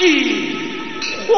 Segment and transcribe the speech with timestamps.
[0.00, 1.34] 我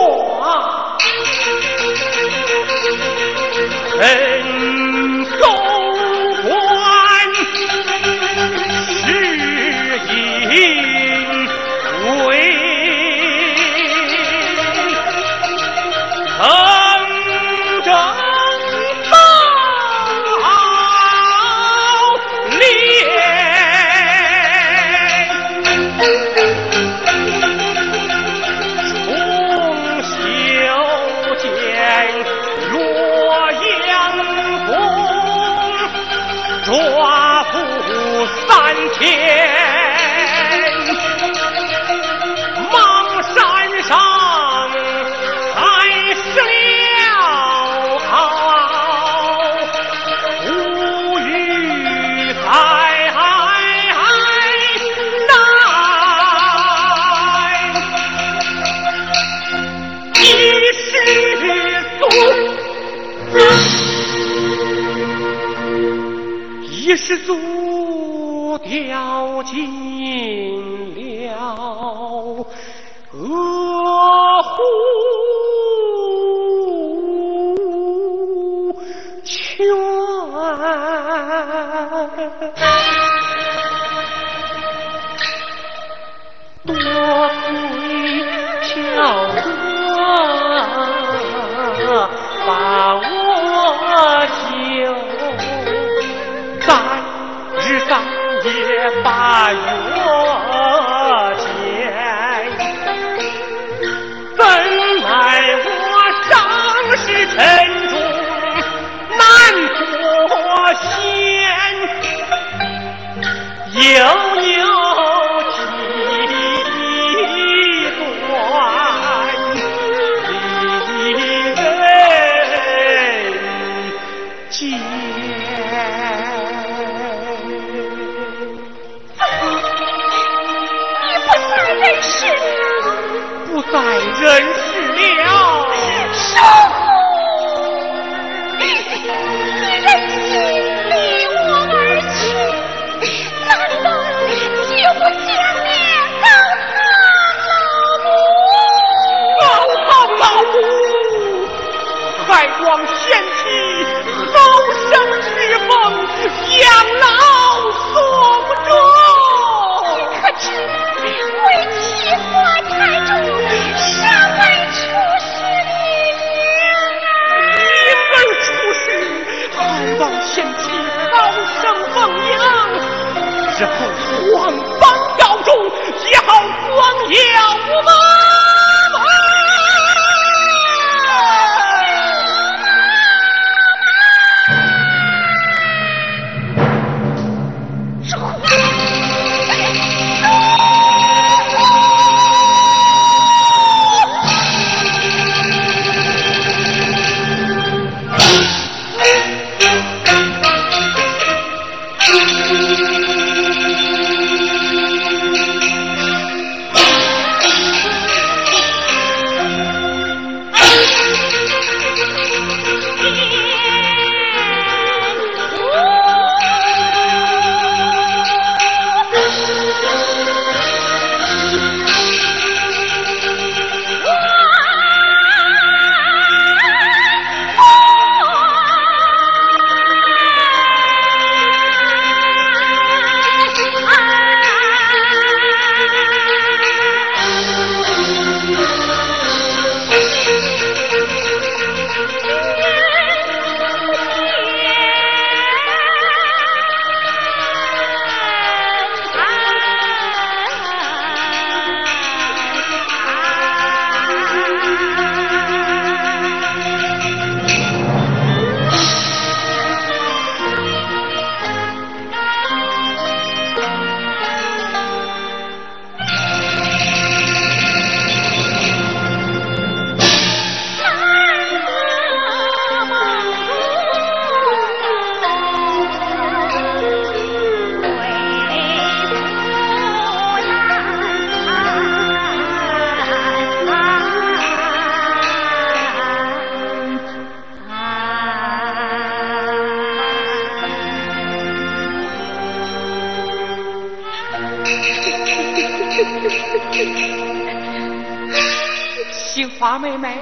[299.71, 300.19] 花妹妹，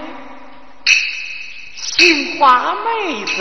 [1.74, 3.32] 杏花妹子，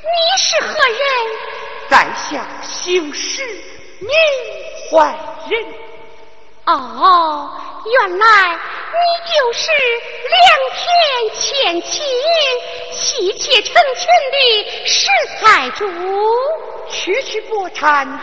[0.00, 0.98] 你是何人？
[1.90, 3.44] 在下姓石，
[4.00, 4.10] 名
[4.90, 5.14] 怀
[5.50, 5.62] 仁。
[6.64, 8.56] 哦，原来你
[9.30, 9.70] 就是
[10.30, 10.40] 两
[10.78, 10.82] 天
[11.38, 12.00] 前妻
[12.94, 15.10] 妻妾成群的石
[15.42, 15.86] 财主。
[16.88, 18.16] 区区薄产，何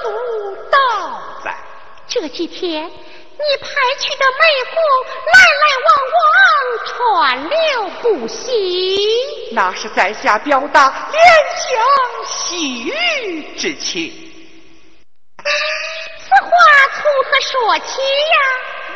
[0.00, 0.78] 足道
[1.44, 1.56] 哉？
[2.12, 3.68] 这几天你派
[4.00, 4.74] 去的媒婆
[5.32, 6.28] 来来往往，
[6.84, 7.56] 川流
[8.02, 8.42] 不息。
[9.52, 11.16] 那是在下表达怜
[11.56, 11.70] 香
[12.26, 14.12] 惜玉之情。
[15.38, 16.50] 此话
[16.96, 18.36] 从何说起呀？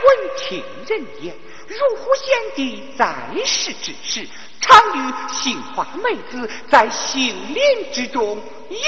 [0.04, 1.32] 闻听人言，
[1.68, 3.14] 如虎贤弟在
[3.46, 4.28] 世之时，
[4.60, 8.78] 常与杏花妹子在杏林之中吟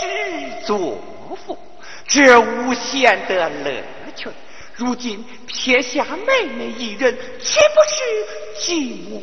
[0.00, 0.96] 诗作
[1.44, 1.58] 赋，
[2.06, 3.82] 这无限的乐
[4.14, 4.28] 趣。
[4.76, 9.22] 如今撇下妹妹一人，岂不是寂寞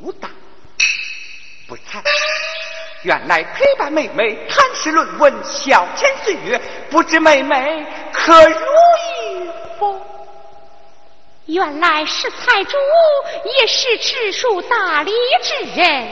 [0.00, 0.30] 孤单？
[1.66, 2.02] 不才，
[3.02, 6.60] 原来陪伴妹妹谈诗论文，消遣岁月，
[6.90, 10.00] 不知妹妹可如意否？
[11.46, 12.76] 原来是财主，
[13.58, 15.12] 也是知书达理
[15.42, 16.08] 之人。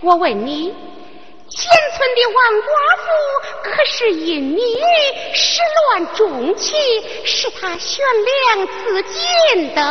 [0.00, 0.74] 我问你，
[1.50, 3.04] 前村的王寡妇
[3.62, 4.60] 可是因你
[5.34, 6.76] 始乱终弃，
[7.24, 9.82] 使他悬梁自尽的？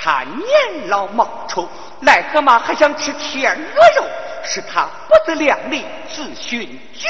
[0.00, 1.68] 他年老貌丑，
[2.02, 4.04] 癞蛤蟆还想吃天鹅肉，
[4.42, 7.08] 使他不自量力，自寻绝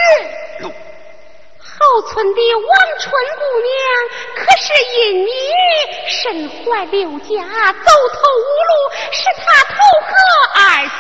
[0.59, 0.73] 路。
[1.61, 2.69] 后村的王
[2.99, 3.77] 春姑娘，
[4.45, 5.29] 可是因你
[6.09, 8.73] 身怀六甲，走投无路，
[9.13, 10.11] 使她投河
[10.55, 10.91] 而死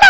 [0.00, 0.06] 的。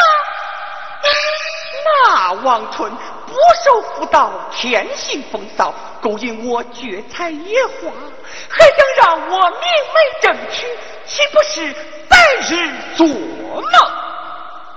[1.84, 2.90] 那王春
[3.26, 3.34] 不
[3.64, 7.92] 守妇道，天性风骚，勾引我绝采野花，
[8.48, 10.66] 还想让我明媒正娶，
[11.06, 11.74] 岂不是
[12.08, 12.16] 白
[12.48, 13.70] 日做梦？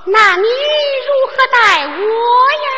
[0.05, 2.69] 那你如何待我呀？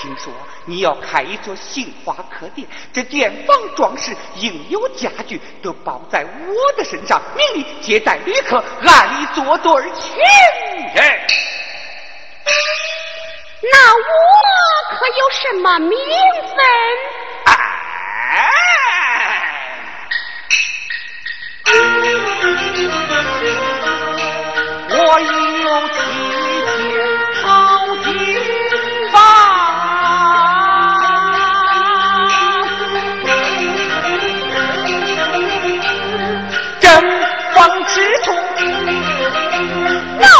[0.00, 0.32] 听说
[0.66, 10.16] 你要开一座杏花客店，这店房装饰应有家具都包在我的身上，明里接待旅客，暗里做对情
[10.94, 11.20] 人。
[13.72, 14.02] 那我
[14.98, 15.98] 可有什么名
[16.54, 16.58] 分？
[24.96, 25.24] 我已
[25.62, 25.88] 有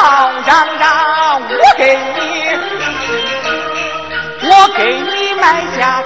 [0.04, 2.20] 闹嚷嚷，我给你，
[4.42, 6.02] 我给你买下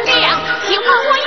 [0.00, 1.17] 妇头悬梁，希望我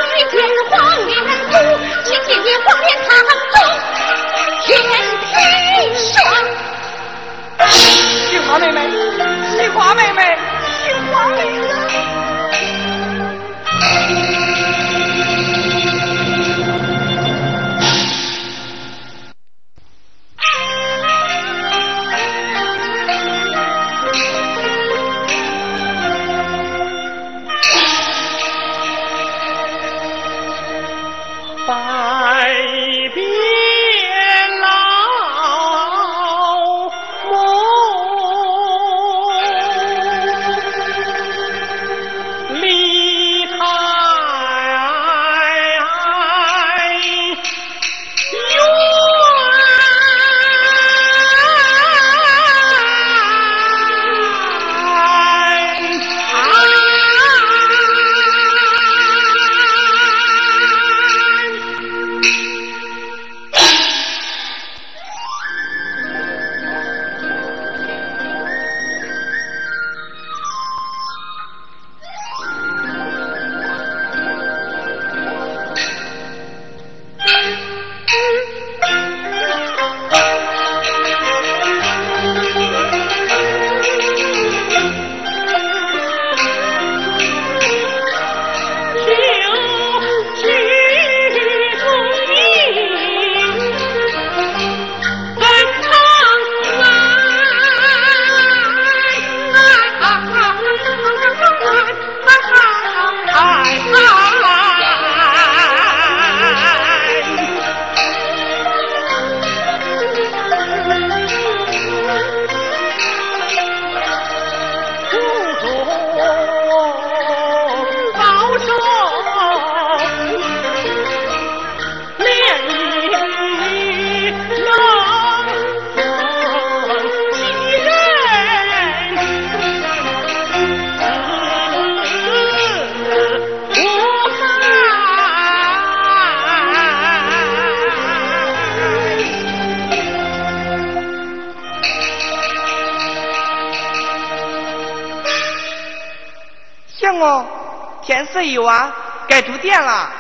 [148.42, 148.92] 天色已晚，
[149.27, 150.12] 该住店了。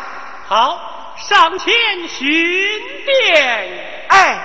[0.47, 1.73] 好，上前
[2.07, 2.29] 寻
[3.03, 4.05] 店。
[4.09, 4.39] 哎。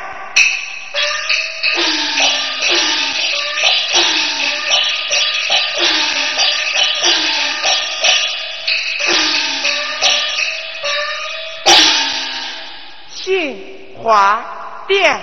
[13.11, 14.43] 杏花
[14.87, 15.21] 店，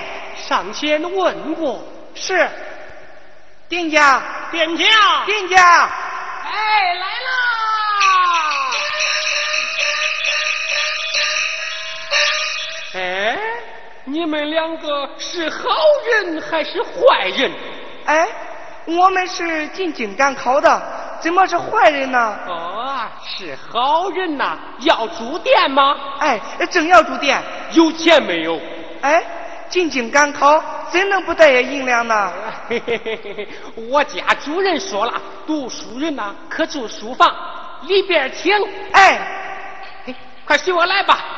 [0.47, 1.83] 上前问过。
[2.13, 2.47] 是。
[3.67, 4.85] 店家，店家，
[5.25, 5.89] 店家。
[12.95, 13.35] 哎，
[14.05, 15.67] 你们两个是好
[16.11, 17.51] 人还是坏人？
[18.05, 18.27] 哎，
[18.85, 20.81] 我们是进京赶考的，
[21.19, 22.37] 怎么是坏人呢？
[22.47, 24.57] 哦，是好人呐！
[24.81, 25.97] 要住店吗？
[26.19, 27.41] 哎，正要住店。
[27.71, 28.61] 有钱没有？
[29.01, 29.23] 哎，
[29.69, 30.63] 进京赶考。
[30.91, 32.31] 怎能不带些银两呢？
[32.69, 33.47] 嘿嘿嘿嘿嘿，
[33.89, 35.13] 我家主人说了，
[35.47, 37.35] 读书人呐可住书房，
[37.87, 38.55] 里边请。
[38.91, 39.19] 哎，
[40.45, 41.32] 快随我来吧。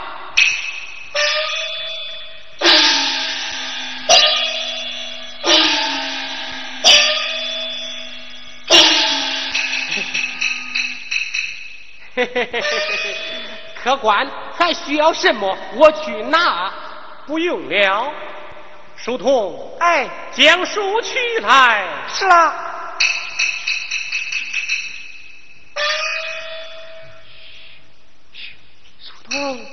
[13.84, 15.58] 客官还需要什么？
[15.76, 16.74] 我去拿。
[17.26, 18.12] 不用了。
[18.95, 21.88] 书童，哎，将书取来。
[22.08, 22.54] 是啦。
[29.00, 29.65] 书童，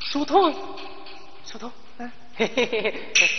[0.00, 0.78] 书童，
[1.44, 2.80] 书童，嗯，嘿嘿嘿
[3.14, 3.30] 嘿。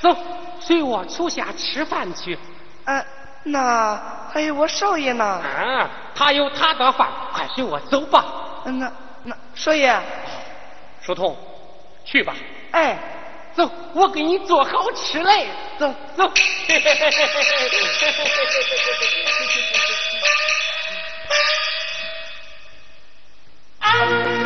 [0.00, 0.16] 走，
[0.60, 2.36] 随我出下吃饭去。
[2.84, 3.06] 嗯，
[3.44, 4.00] 那
[4.32, 5.24] 还有我少爷呢？
[5.24, 8.24] 啊，他有他的饭，快随我走吧。
[8.64, 8.92] 嗯，那
[9.24, 9.98] 那少爷，
[11.00, 11.36] 书童，
[12.04, 12.34] 去吧。
[12.72, 12.98] 哎，
[13.54, 15.46] 走，我给你做好吃嘞。
[15.78, 16.30] 走走。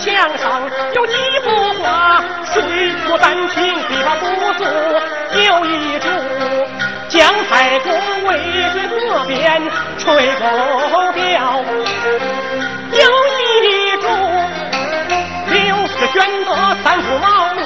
[0.00, 0.62] 墙上
[0.94, 1.48] 有几幅
[1.82, 2.22] 画，
[2.52, 2.62] 水
[3.06, 4.64] 泊丹青笔画不俗。
[5.34, 6.08] 有一株
[7.08, 7.92] 姜太公
[8.24, 8.30] 渭
[8.72, 9.62] 水河边
[9.98, 10.06] 垂
[10.38, 11.62] 钓，
[12.92, 13.00] 有
[13.34, 14.04] 一株
[15.50, 16.48] 刘是玄德
[16.84, 17.58] 三顾茅庐，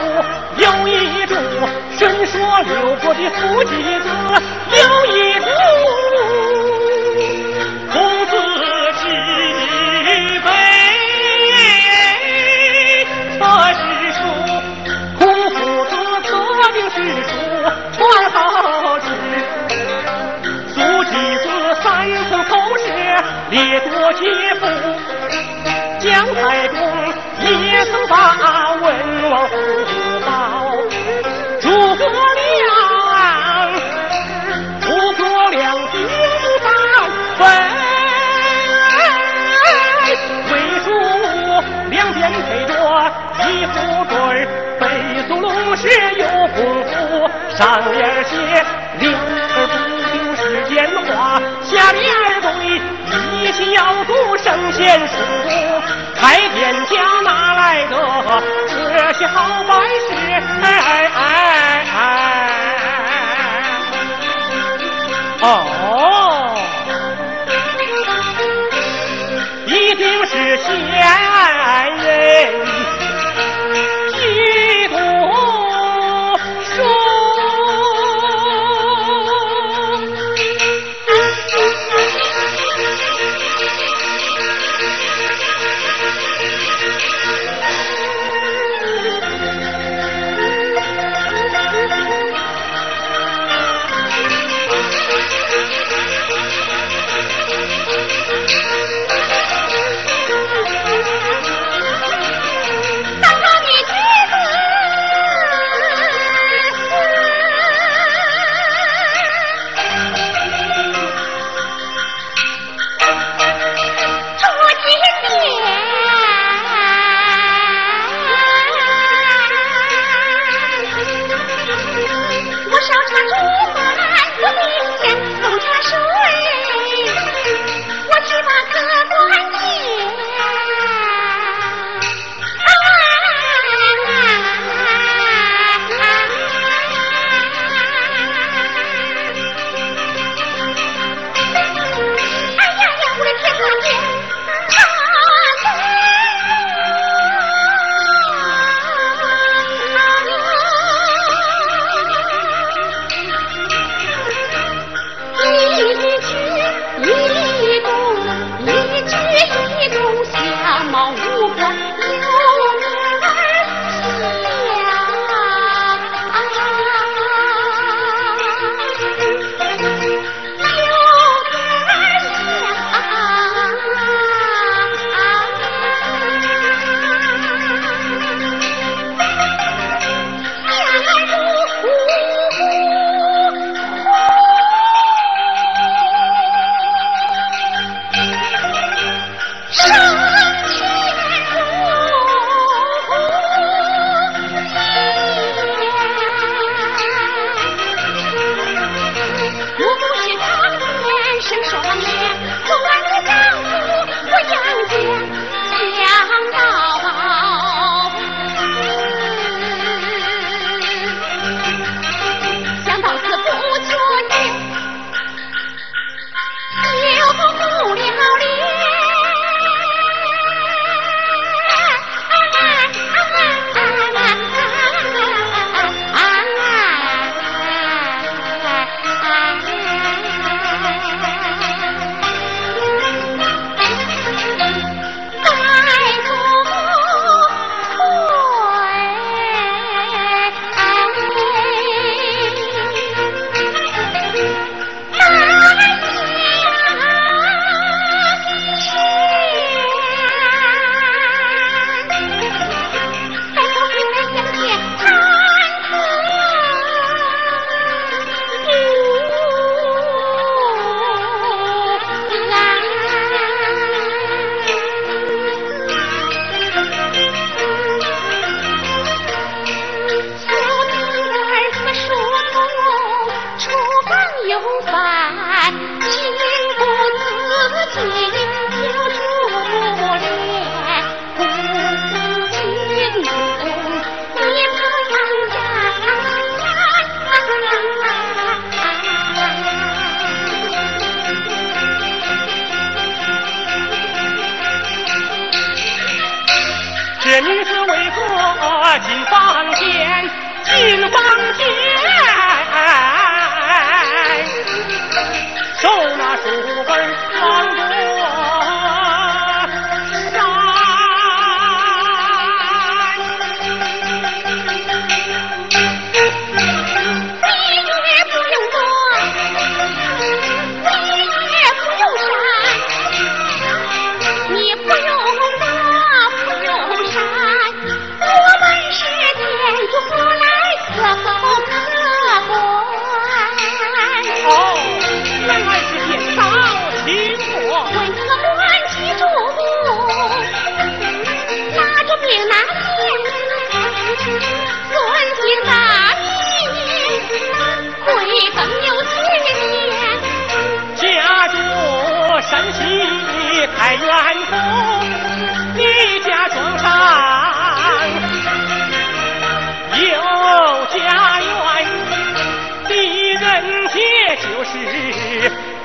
[0.57, 1.35] 有一株
[1.99, 4.07] 神说六伯的福气子，
[4.71, 4.81] 有
[5.17, 5.32] 一。
[24.15, 24.21] 媳
[24.61, 24.67] 妇，
[25.99, 26.79] 姜太公
[27.41, 28.15] 也曾把
[28.75, 28.85] 文
[29.31, 29.51] 王辅
[30.27, 30.29] 到
[31.61, 32.63] 诸葛亮，
[34.81, 35.21] 诸葛
[35.51, 35.95] 亮兵
[36.63, 36.67] 到
[37.39, 37.41] 分，
[40.51, 40.53] 魏
[40.85, 40.87] 蜀
[41.91, 42.71] 两边配着
[43.49, 43.75] 一副
[44.11, 44.15] 对，
[44.79, 44.83] 北
[45.27, 45.47] 苏龙
[45.77, 46.93] 是有功夫，
[47.57, 47.61] 上
[47.93, 48.31] 联写
[49.01, 49.67] 灵字不
[50.11, 52.32] 听时间花，下联。
[53.53, 55.15] 一心要读圣贤书，
[56.17, 57.95] 开天家哪来的
[58.67, 60.15] 这些好办事？
[60.63, 61.85] 哎哎哎！
[65.43, 65.45] 哦，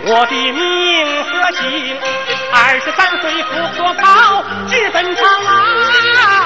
[0.09, 1.97] 我的命和姓。
[2.53, 6.36] 二十三岁不科考，直奔长安。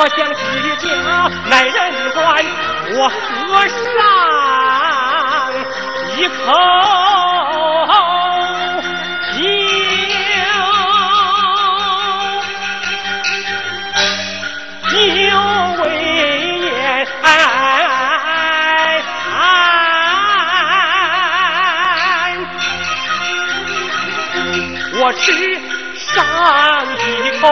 [0.00, 0.40] 我想起
[0.76, 0.88] 家
[1.50, 1.76] 来人
[2.12, 2.18] 管
[2.94, 3.18] 我喝
[3.66, 3.82] 上
[6.16, 6.38] 一口
[9.28, 9.36] 酒
[14.88, 14.94] 酒
[15.82, 15.84] 未
[16.60, 16.62] 言
[25.00, 25.26] 我吃
[25.96, 26.06] 上
[26.96, 27.02] 一
[27.40, 27.44] 口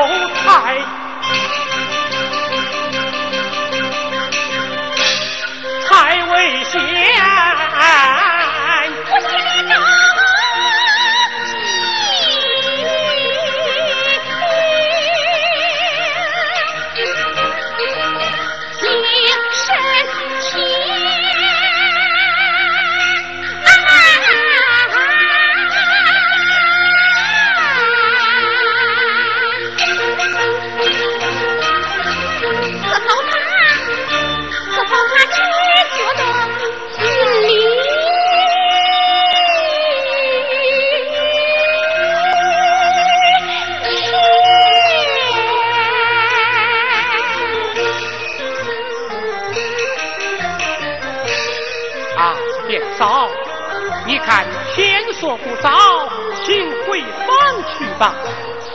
[55.18, 55.70] 说不早，
[56.44, 57.28] 请回房
[57.72, 58.14] 去吧。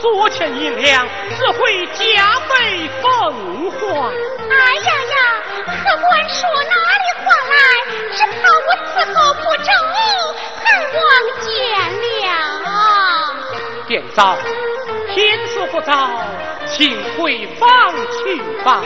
[0.00, 1.06] 所欠银两
[1.38, 4.12] 只会加倍奉还。
[4.50, 5.16] 哎呀呀，
[5.66, 7.54] 客官说哪里话来，
[8.10, 9.70] 只怕我伺候不周，
[10.64, 11.00] 还望
[11.40, 11.48] 见
[12.02, 12.10] 谅。
[13.86, 14.36] 店嫂，
[15.14, 16.10] 天色不早，
[16.66, 18.82] 请回房去吧。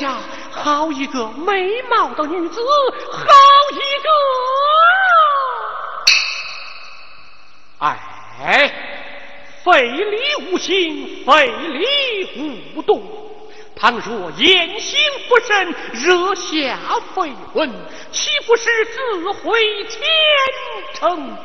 [0.00, 0.18] 呀，
[0.50, 2.60] 好一个美貌的女子，
[3.10, 3.24] 好
[3.72, 4.08] 一个！
[8.42, 8.72] 哎，
[9.64, 10.18] 非礼
[10.50, 13.02] 无心，非礼勿动。
[13.76, 14.98] 倘若言行
[15.28, 16.78] 不慎，惹下
[17.14, 17.70] 绯闻，
[18.12, 20.02] 岂不是自毁前
[20.94, 21.36] 程？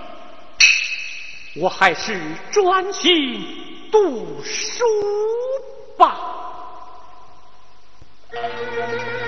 [1.56, 2.20] 我还是
[2.51, 4.84] 专心读书
[5.97, 6.35] 吧。
[8.32, 9.25] Thank you.